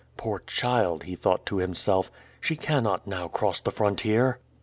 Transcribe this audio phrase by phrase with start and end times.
[0.17, 2.09] "Poor child!" he thought to himself.
[2.39, 4.39] "She cannot now cross the frontier."